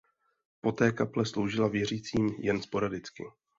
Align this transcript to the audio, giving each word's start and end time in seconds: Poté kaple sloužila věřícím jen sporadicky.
Poté 0.61 0.91
kaple 0.91 1.25
sloužila 1.25 1.67
věřícím 1.67 2.27
jen 2.39 2.61
sporadicky. 2.61 3.23